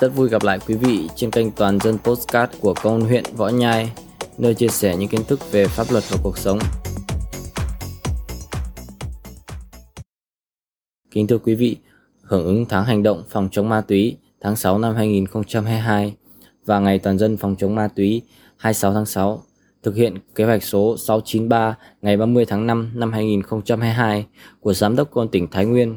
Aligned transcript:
Rất 0.00 0.08
vui 0.08 0.28
gặp 0.28 0.42
lại 0.42 0.58
quý 0.66 0.74
vị 0.74 1.08
trên 1.16 1.30
kênh 1.30 1.50
Toàn 1.50 1.78
dân 1.80 1.98
Postcard 1.98 2.52
của 2.60 2.74
Công 2.82 2.92
an 2.92 3.00
huyện 3.00 3.24
Võ 3.36 3.48
Nhai, 3.48 3.92
nơi 4.38 4.54
chia 4.54 4.68
sẻ 4.68 4.96
những 4.96 5.08
kiến 5.08 5.24
thức 5.28 5.52
về 5.52 5.66
pháp 5.66 5.86
luật 5.90 6.04
và 6.10 6.16
cuộc 6.22 6.38
sống. 6.38 6.58
Kính 11.10 11.26
thưa 11.26 11.38
quý 11.38 11.54
vị, 11.54 11.76
hưởng 12.22 12.44
ứng 12.44 12.66
tháng 12.68 12.84
hành 12.84 13.02
động 13.02 13.22
phòng 13.28 13.48
chống 13.52 13.68
ma 13.68 13.80
túy 13.80 14.16
tháng 14.40 14.56
6 14.56 14.78
năm 14.78 14.94
2022 14.94 16.14
và 16.64 16.78
Ngày 16.78 16.98
Toàn 16.98 17.18
dân 17.18 17.36
phòng 17.36 17.56
chống 17.58 17.74
ma 17.74 17.88
túy 17.88 18.22
26 18.56 18.94
tháng 18.94 19.06
6, 19.06 19.42
thực 19.82 19.96
hiện 19.96 20.18
kế 20.34 20.44
hoạch 20.44 20.62
số 20.62 20.96
693 20.96 21.76
ngày 22.02 22.16
30 22.16 22.44
tháng 22.44 22.66
5 22.66 22.90
năm 22.94 23.12
2022 23.12 24.26
của 24.60 24.72
Giám 24.72 24.96
đốc 24.96 25.10
Công 25.10 25.24
an 25.24 25.28
tỉnh 25.28 25.48
Thái 25.50 25.66
Nguyên, 25.66 25.96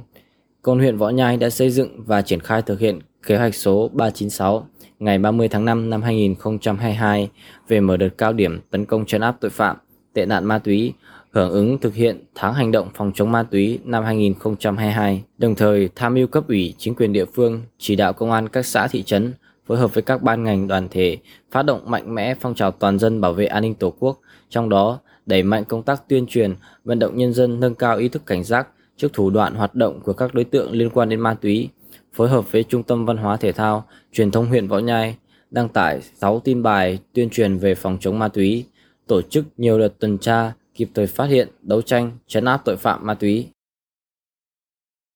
Công 0.61 0.77
an 0.77 0.79
huyện 0.79 0.97
Võ 0.97 1.09
Nhai 1.09 1.37
đã 1.37 1.49
xây 1.49 1.69
dựng 1.69 2.03
và 2.05 2.21
triển 2.21 2.39
khai 2.39 2.61
thực 2.61 2.79
hiện 2.79 2.99
kế 3.23 3.37
hoạch 3.37 3.55
số 3.55 3.89
396 3.93 4.67
ngày 4.99 5.17
30 5.17 5.47
tháng 5.47 5.65
5 5.65 5.89
năm 5.89 6.01
2022 6.01 7.29
về 7.67 7.79
mở 7.79 7.97
đợt 7.97 8.09
cao 8.17 8.33
điểm 8.33 8.59
tấn 8.69 8.85
công 8.85 9.05
chấn 9.05 9.21
áp 9.21 9.37
tội 9.41 9.51
phạm, 9.51 9.77
tệ 10.13 10.25
nạn 10.25 10.45
ma 10.45 10.59
túy, 10.59 10.93
hưởng 11.31 11.51
ứng 11.51 11.77
thực 11.77 11.93
hiện 11.93 12.23
tháng 12.35 12.53
hành 12.53 12.71
động 12.71 12.89
phòng 12.93 13.11
chống 13.15 13.31
ma 13.31 13.43
túy 13.43 13.79
năm 13.83 14.03
2022, 14.03 15.23
đồng 15.37 15.55
thời 15.55 15.89
tham 15.95 16.13
mưu 16.13 16.27
cấp 16.27 16.43
ủy 16.47 16.73
chính 16.77 16.95
quyền 16.95 17.13
địa 17.13 17.25
phương 17.25 17.61
chỉ 17.77 17.95
đạo 17.95 18.13
công 18.13 18.31
an 18.31 18.49
các 18.49 18.65
xã 18.65 18.87
thị 18.87 19.03
trấn 19.03 19.33
phối 19.67 19.77
hợp 19.77 19.93
với 19.93 20.03
các 20.03 20.21
ban 20.21 20.43
ngành 20.43 20.67
đoàn 20.67 20.87
thể 20.91 21.17
phát 21.51 21.63
động 21.63 21.81
mạnh 21.85 22.15
mẽ 22.15 22.35
phong 22.39 22.55
trào 22.55 22.71
toàn 22.71 22.99
dân 22.99 23.21
bảo 23.21 23.33
vệ 23.33 23.45
an 23.45 23.63
ninh 23.63 23.75
Tổ 23.75 23.93
quốc, 23.99 24.19
trong 24.49 24.69
đó 24.69 24.99
đẩy 25.25 25.43
mạnh 25.43 25.65
công 25.65 25.83
tác 25.83 26.07
tuyên 26.07 26.25
truyền, 26.27 26.55
vận 26.83 26.99
động 26.99 27.17
nhân 27.17 27.33
dân 27.33 27.59
nâng 27.59 27.75
cao 27.75 27.97
ý 27.97 28.07
thức 28.07 28.25
cảnh 28.25 28.43
giác 28.43 28.67
trước 28.97 29.13
thủ 29.13 29.29
đoạn 29.29 29.55
hoạt 29.55 29.75
động 29.75 29.99
của 29.99 30.13
các 30.13 30.33
đối 30.33 30.43
tượng 30.43 30.71
liên 30.71 30.89
quan 30.89 31.09
đến 31.09 31.19
ma 31.19 31.33
túy, 31.33 31.69
phối 32.15 32.29
hợp 32.29 32.51
với 32.51 32.63
Trung 32.63 32.83
tâm 32.83 33.05
Văn 33.05 33.17
hóa 33.17 33.37
Thể 33.37 33.51
thao, 33.51 33.85
Truyền 34.11 34.31
thông 34.31 34.45
huyện 34.45 34.67
Võ 34.67 34.79
Nhai 34.79 35.17
đăng 35.51 35.69
tải 35.69 36.01
6 36.01 36.39
tin 36.39 36.63
bài 36.63 36.99
tuyên 37.13 37.29
truyền 37.29 37.57
về 37.57 37.75
phòng 37.75 37.97
chống 37.99 38.19
ma 38.19 38.27
túy, 38.27 38.65
tổ 39.07 39.21
chức 39.21 39.45
nhiều 39.57 39.79
đợt 39.79 39.93
tuần 39.99 40.17
tra, 40.17 40.53
kịp 40.75 40.89
thời 40.93 41.07
phát 41.07 41.25
hiện, 41.25 41.47
đấu 41.61 41.81
tranh, 41.81 42.11
chấn 42.27 42.45
áp 42.45 42.61
tội 42.65 42.77
phạm 42.77 43.05
ma 43.05 43.13
túy. 43.13 43.47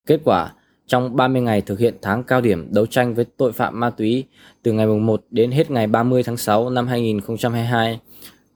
Kết 0.08 0.22
quả, 0.24 0.54
trong 0.88 1.16
30 1.16 1.42
ngày 1.42 1.62
thực 1.62 1.80
hiện 1.80 1.96
tháng 2.02 2.24
cao 2.24 2.42
điểm 2.42 2.68
đấu 2.74 2.86
tranh 2.86 3.16
với 3.16 3.26
tội 3.38 3.52
phạm 3.52 3.80
ma 3.80 3.90
túy 3.90 4.24
từ 4.64 4.72
ngày 4.72 4.88
1 4.88 5.24
đến 5.32 5.52
hết 5.52 5.72
ngày 5.72 5.88
30 5.88 6.24
tháng 6.24 6.38
6 6.38 6.70
năm 6.70 6.88
2022, 6.88 8.00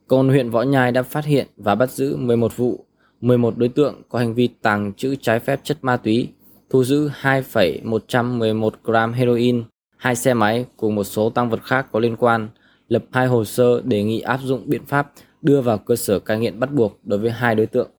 Công 0.08 0.20
an 0.20 0.30
huyện 0.30 0.50
Võ 0.50 0.62
Nhai 0.62 0.92
đã 0.92 1.04
phát 1.04 1.26
hiện 1.26 1.48
và 1.58 1.76
bắt 1.76 1.92
giữ 1.92 2.16
11 2.16 2.58
vụ, 2.58 2.86
11 3.22 3.58
đối 3.58 3.70
tượng 3.70 4.02
có 4.10 4.20
hành 4.20 4.34
vi 4.34 4.50
tàng 4.62 4.94
trữ 4.94 5.16
trái 5.16 5.40
phép 5.40 5.60
chất 5.64 5.78
ma 5.82 5.98
túy, 5.98 6.30
thu 6.70 6.84
giữ 6.84 7.10
2,111 7.14 8.74
gram 8.84 9.14
heroin, 9.14 9.64
hai 9.98 10.16
xe 10.16 10.34
máy 10.34 10.66
cùng 10.78 10.96
một 10.96 11.04
số 11.04 11.30
tăng 11.30 11.50
vật 11.50 11.64
khác 11.64 11.88
có 11.92 12.00
liên 12.00 12.16
quan, 12.16 12.50
lập 12.88 13.06
hai 13.12 13.28
hồ 13.28 13.46
sơ 13.46 13.82
đề 13.82 14.04
nghị 14.04 14.22
áp 14.22 14.40
dụng 14.44 14.64
biện 14.66 14.86
pháp 14.86 15.12
đưa 15.42 15.62
vào 15.62 15.78
cơ 15.78 15.96
sở 15.96 16.20
cai 16.20 16.40
nghiện 16.40 16.60
bắt 16.60 16.74
buộc 16.74 17.00
đối 17.04 17.20
với 17.20 17.32
hai 17.32 17.56
đối 17.56 17.66
tượng. 17.66 17.90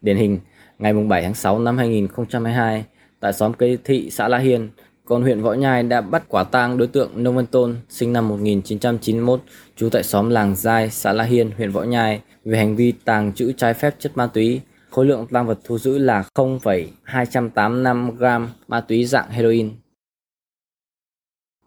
Điển 0.00 0.16
hình, 0.16 0.38
ngày 0.78 0.92
7 0.92 1.22
tháng 1.22 1.34
6 1.34 1.58
năm 1.58 1.78
2022, 1.78 2.84
tại 3.20 3.32
xóm 3.32 3.52
Cây 3.52 3.78
Thị, 3.84 4.10
xã 4.10 4.28
La 4.28 4.38
Hiên, 4.38 4.70
còn 5.04 5.22
huyện 5.22 5.42
Võ 5.42 5.52
Nhai 5.52 5.82
đã 5.82 6.00
bắt 6.00 6.24
quả 6.28 6.44
tang 6.44 6.78
đối 6.78 6.88
tượng 6.88 7.10
Nông 7.22 7.36
Văn 7.36 7.46
Tôn, 7.46 7.76
sinh 7.88 8.12
năm 8.12 8.28
1991, 8.28 9.40
trú 9.76 9.88
tại 9.90 10.02
xóm 10.02 10.30
Làng 10.30 10.56
Giai, 10.56 10.90
xã 10.90 11.12
La 11.12 11.24
Hiên, 11.24 11.50
huyện 11.56 11.70
Võ 11.70 11.82
Nhai, 11.82 12.20
về 12.44 12.58
hành 12.58 12.76
vi 12.76 12.92
tàng 13.04 13.32
trữ 13.32 13.52
trái 13.52 13.74
phép 13.74 13.94
chất 13.98 14.16
ma 14.16 14.26
túy. 14.26 14.60
Khối 14.98 15.06
lượng 15.06 15.26
tăng 15.26 15.46
vật 15.46 15.58
thu 15.64 15.78
giữ 15.78 15.98
là 15.98 16.24
0,285 16.34 18.16
gram 18.16 18.48
ma 18.68 18.80
túy 18.80 19.04
dạng 19.04 19.30
heroin. 19.30 19.70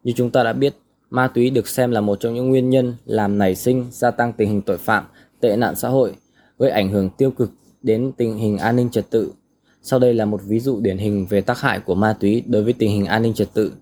Như 0.03 0.13
chúng 0.15 0.31
ta 0.31 0.43
đã 0.43 0.53
biết, 0.53 0.75
ma 1.09 1.27
túy 1.27 1.49
được 1.49 1.67
xem 1.67 1.91
là 1.91 2.01
một 2.01 2.19
trong 2.19 2.33
những 2.33 2.49
nguyên 2.49 2.69
nhân 2.69 2.95
làm 3.05 3.37
nảy 3.37 3.55
sinh 3.55 3.87
gia 3.91 4.11
tăng 4.11 4.33
tình 4.33 4.49
hình 4.49 4.61
tội 4.61 4.77
phạm, 4.77 5.05
tệ 5.39 5.55
nạn 5.55 5.75
xã 5.75 5.89
hội, 5.89 6.15
gây 6.59 6.69
ảnh 6.71 6.89
hưởng 6.89 7.09
tiêu 7.17 7.31
cực 7.31 7.51
đến 7.81 8.11
tình 8.17 8.37
hình 8.37 8.57
an 8.57 8.75
ninh 8.75 8.89
trật 8.89 9.09
tự. 9.09 9.33
Sau 9.81 9.99
đây 9.99 10.13
là 10.13 10.25
một 10.25 10.41
ví 10.43 10.59
dụ 10.59 10.79
điển 10.79 10.97
hình 10.97 11.25
về 11.29 11.41
tác 11.41 11.59
hại 11.59 11.79
của 11.79 11.95
ma 11.95 12.17
túy 12.19 12.43
đối 12.47 12.63
với 12.63 12.73
tình 12.73 12.91
hình 12.91 13.05
an 13.05 13.21
ninh 13.21 13.33
trật 13.33 13.53
tự. 13.53 13.73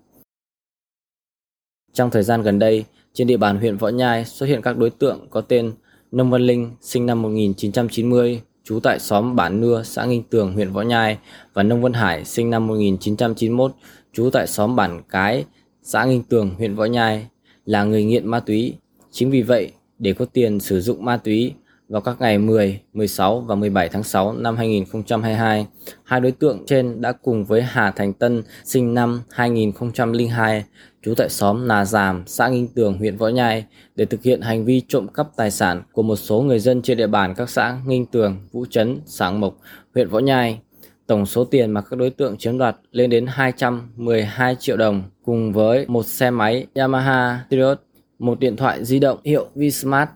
Trong 1.94 2.09
thời 2.09 2.23
gian 2.23 2.41
gần 2.41 2.59
đây, 2.59 2.85
trên 3.13 3.28
địa 3.28 3.38
bàn 3.38 3.57
huyện 3.57 3.78
Võ 3.78 3.88
Nhai 3.88 4.25
xuất 4.25 4.46
hiện 4.46 4.62
các 4.62 4.78
đối 4.78 4.90
tượng 4.90 5.28
có 5.29 5.41
tên 5.41 5.73
Nông 6.12 6.31
Văn 6.31 6.41
Linh, 6.41 6.72
sinh 6.81 7.06
năm 7.06 7.22
1990, 7.22 8.41
trú 8.69 8.80
tại 8.80 9.00
xóm 9.00 9.35
Bản 9.35 9.62
Nưa, 9.62 9.84
xã 9.84 10.06
Nghinh 10.06 10.24
Tường, 10.24 10.53
huyện 10.53 10.72
Võ 10.72 10.81
Nhai 10.81 11.18
và 11.53 11.63
Nông 11.63 11.81
Văn 11.81 11.94
Hải, 11.94 12.25
sinh 12.25 12.50
năm 12.50 12.68
1991, 12.68 13.72
trú 14.13 14.30
tại 14.30 14.47
xóm 14.47 14.75
Bản 14.75 15.02
Cái, 15.09 15.46
xã 15.84 16.06
Nghinh 16.06 16.24
Tường, 16.24 16.56
huyện 16.57 16.75
Võ 16.75 16.85
Nhai 16.85 17.28
là 17.66 17.84
người 17.84 18.03
nghiện 18.03 18.28
ma 18.28 18.40
túy. 18.40 18.74
Chính 19.12 19.31
vì 19.31 19.41
vậy, 19.41 19.72
để 20.00 20.13
có 20.13 20.25
tiền 20.25 20.59
sử 20.59 20.81
dụng 20.81 21.06
ma 21.06 21.18
túy, 21.18 21.53
vào 21.89 22.01
các 22.01 22.22
ngày 22.22 22.38
10, 22.38 22.81
16 22.94 23.39
và 23.41 23.55
17 23.55 23.89
tháng 23.89 24.03
6 24.03 24.33
năm 24.33 24.57
2022, 24.57 25.67
hai 26.03 26.19
đối 26.19 26.31
tượng 26.31 26.66
trên 26.66 27.01
đã 27.01 27.11
cùng 27.11 27.45
với 27.45 27.61
Hà 27.61 27.91
Thành 27.91 28.13
Tân 28.13 28.44
sinh 28.63 28.94
năm 28.94 29.22
2002, 29.29 30.66
trú 31.01 31.13
tại 31.17 31.29
xóm 31.29 31.67
Nà 31.67 31.85
Giàm, 31.85 32.23
xã 32.28 32.47
Nghinh 32.47 32.67
Tường, 32.67 32.97
huyện 32.97 33.17
Võ 33.17 33.28
Nhai 33.28 33.66
để 33.95 34.05
thực 34.05 34.23
hiện 34.23 34.41
hành 34.41 34.66
vi 34.66 34.81
trộm 34.88 35.07
cắp 35.07 35.28
tài 35.35 35.51
sản 35.51 35.83
của 35.91 36.03
một 36.03 36.16
số 36.16 36.41
người 36.41 36.59
dân 36.59 36.81
trên 36.81 36.97
địa 36.97 37.07
bàn 37.07 37.33
các 37.38 37.49
xã 37.49 37.78
Nghinh 37.85 38.05
Tường, 38.05 38.38
Vũ 38.51 38.66
Trấn, 38.69 39.01
Sáng 39.05 39.39
Mộc, 39.39 39.57
huyện 39.95 40.09
Võ 40.09 40.19
Nhai. 40.19 40.59
Tổng 41.07 41.25
số 41.25 41.44
tiền 41.44 41.72
mà 41.72 41.81
các 41.81 41.99
đối 41.99 42.09
tượng 42.09 42.38
chiếm 42.38 42.57
đoạt 42.57 42.78
lên 42.91 43.09
đến 43.09 43.25
212 43.28 44.55
triệu 44.59 44.78
đồng 44.78 45.03
cùng 45.23 45.53
với 45.53 45.85
một 45.88 46.05
xe 46.05 46.29
máy 46.29 46.67
Yamaha 46.75 47.45
Sirius, 47.51 47.78
một 48.19 48.39
điện 48.39 48.55
thoại 48.55 48.85
di 48.85 48.99
động 48.99 49.19
hiệu 49.23 49.47
Vsmart 49.55 50.09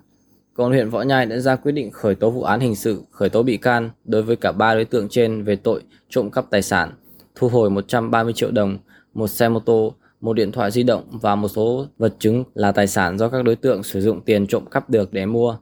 Công 0.53 0.65
an 0.65 0.71
huyện 0.71 0.89
Võ 0.89 1.01
Nhai 1.01 1.25
đã 1.25 1.39
ra 1.39 1.55
quyết 1.55 1.71
định 1.71 1.91
khởi 1.91 2.15
tố 2.15 2.29
vụ 2.29 2.43
án 2.43 2.59
hình 2.59 2.75
sự, 2.75 3.03
khởi 3.11 3.29
tố 3.29 3.43
bị 3.43 3.57
can 3.57 3.89
đối 4.05 4.21
với 4.21 4.35
cả 4.35 4.51
ba 4.51 4.73
đối 4.73 4.85
tượng 4.85 5.09
trên 5.09 5.43
về 5.43 5.55
tội 5.55 5.81
trộm 6.09 6.31
cắp 6.31 6.49
tài 6.49 6.61
sản, 6.61 6.91
thu 7.35 7.49
hồi 7.49 7.69
130 7.69 8.33
triệu 8.33 8.51
đồng, 8.51 8.77
một 9.13 9.27
xe 9.27 9.49
mô 9.49 9.59
tô, 9.59 9.95
một 10.21 10.33
điện 10.33 10.51
thoại 10.51 10.71
di 10.71 10.83
động 10.83 11.03
và 11.11 11.35
một 11.35 11.47
số 11.47 11.87
vật 11.97 12.15
chứng 12.19 12.43
là 12.53 12.71
tài 12.71 12.87
sản 12.87 13.17
do 13.17 13.29
các 13.29 13.45
đối 13.45 13.55
tượng 13.55 13.83
sử 13.83 14.01
dụng 14.01 14.21
tiền 14.21 14.47
trộm 14.47 14.65
cắp 14.65 14.89
được 14.89 15.13
để 15.13 15.25
mua. 15.25 15.57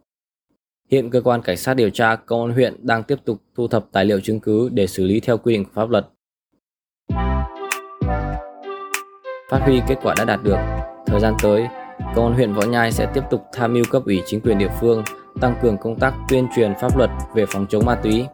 Hiện 0.91 1.09
cơ 1.09 1.21
quan 1.21 1.41
cảnh 1.41 1.57
sát 1.57 1.73
điều 1.73 1.89
tra 1.89 2.15
công 2.15 2.41
an 2.41 2.51
huyện 2.51 2.87
đang 2.87 3.03
tiếp 3.03 3.19
tục 3.25 3.41
thu 3.55 3.67
thập 3.67 3.85
tài 3.91 4.05
liệu 4.05 4.19
chứng 4.19 4.39
cứ 4.39 4.69
để 4.69 4.87
xử 4.87 5.05
lý 5.05 5.19
theo 5.19 5.37
quy 5.37 5.53
định 5.53 5.65
của 5.65 5.71
pháp 5.73 5.89
luật. 5.89 6.07
Phát 9.51 9.61
huy 9.65 9.81
kết 9.87 9.95
quả 10.03 10.15
đã 10.17 10.25
đạt 10.25 10.43
được, 10.43 10.57
thời 11.05 11.19
gian 11.19 11.33
tới, 11.43 11.67
Công 12.15 12.25
an 12.25 12.33
huyện 12.33 12.53
Võ 12.53 12.61
Nhai 12.61 12.91
sẽ 12.91 13.05
tiếp 13.13 13.23
tục 13.29 13.45
tham 13.53 13.73
mưu 13.73 13.83
cấp 13.91 14.01
ủy 14.05 14.21
chính 14.25 14.41
quyền 14.41 14.57
địa 14.57 14.69
phương 14.79 15.03
tăng 15.41 15.55
cường 15.61 15.77
công 15.77 15.99
tác 15.99 16.13
tuyên 16.29 16.47
truyền 16.55 16.73
pháp 16.81 16.97
luật 16.97 17.09
về 17.35 17.45
phòng 17.45 17.65
chống 17.69 17.85
ma 17.85 17.95
túy, 17.95 18.25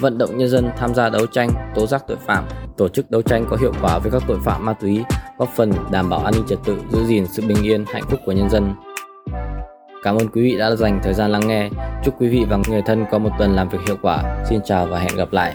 vận 0.00 0.18
động 0.18 0.38
nhân 0.38 0.48
dân 0.48 0.70
tham 0.76 0.94
gia 0.94 1.08
đấu 1.08 1.26
tranh, 1.26 1.50
tố 1.74 1.86
giác 1.86 2.04
tội 2.06 2.16
phạm, 2.26 2.44
tổ 2.76 2.88
chức 2.88 3.10
đấu 3.10 3.22
tranh 3.22 3.46
có 3.50 3.56
hiệu 3.56 3.72
quả 3.82 3.98
với 3.98 4.12
các 4.12 4.22
tội 4.26 4.38
phạm 4.44 4.64
ma 4.64 4.72
túy, 4.72 5.04
góp 5.38 5.48
phần 5.56 5.72
đảm 5.90 6.10
bảo 6.10 6.20
an 6.20 6.34
ninh 6.34 6.46
trật 6.48 6.58
tự, 6.64 6.78
giữ 6.90 7.04
gìn 7.04 7.26
sự 7.26 7.42
bình 7.46 7.62
yên, 7.62 7.84
hạnh 7.92 8.04
phúc 8.10 8.20
của 8.26 8.32
nhân 8.32 8.50
dân. 8.50 8.74
Cảm 10.02 10.16
ơn 10.16 10.28
quý 10.28 10.42
vị 10.42 10.56
đã 10.58 10.76
dành 10.76 11.00
thời 11.02 11.14
gian 11.14 11.32
lắng 11.32 11.48
nghe. 11.48 11.70
Chúc 12.04 12.20
quý 12.20 12.28
vị 12.28 12.44
và 12.48 12.58
người 12.68 12.82
thân 12.82 13.04
có 13.10 13.18
một 13.18 13.30
tuần 13.38 13.56
làm 13.56 13.68
việc 13.68 13.78
hiệu 13.86 13.96
quả. 14.02 14.44
Xin 14.48 14.60
chào 14.64 14.86
và 14.86 14.98
hẹn 14.98 15.16
gặp 15.16 15.32
lại. 15.32 15.54